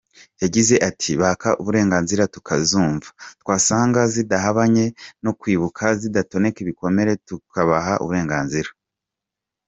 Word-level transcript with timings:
Yagize 0.41 0.75
ati 0.89 1.09
“Baka 1.21 1.49
uburenganzira, 1.61 2.29
tukazumva, 2.35 3.07
twasanga 3.41 3.99
zidahabanye 4.13 4.85
no 5.23 5.31
kwibuka; 5.39 5.83
zidatoneka 5.99 6.57
ibikomere 6.61 7.11
tukabaha 7.27 7.93
uburenganzira. 8.03 8.69